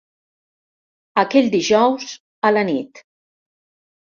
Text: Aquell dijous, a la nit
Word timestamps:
Aquell 1.23 1.51
dijous, 1.57 2.09
a 2.51 2.53
la 2.57 2.65
nit 2.71 3.05